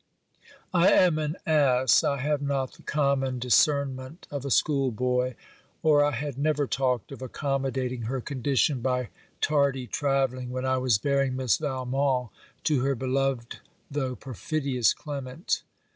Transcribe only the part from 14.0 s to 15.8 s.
perfidious Clement.